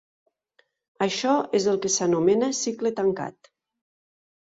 Això 1.05 1.35
és 1.59 1.67
el 1.73 1.77
que 1.83 1.91
s'anomena 1.95 2.49
cicle 2.61 2.93
tancat. 3.01 3.51